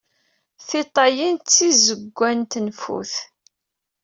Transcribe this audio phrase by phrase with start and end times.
[0.67, 3.13] Tiṭṭawin d tizewwa n tneffut.